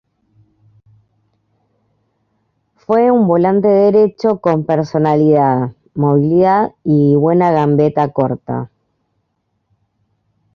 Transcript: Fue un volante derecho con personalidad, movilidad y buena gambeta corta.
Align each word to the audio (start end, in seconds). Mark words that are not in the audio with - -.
Fue 2.73 3.11
un 3.11 3.27
volante 3.27 3.67
derecho 3.67 4.39
con 4.41 4.65
personalidad, 4.65 5.75
movilidad 5.93 6.73
y 6.83 7.15
buena 7.17 7.51
gambeta 7.51 8.11
corta. 8.11 8.71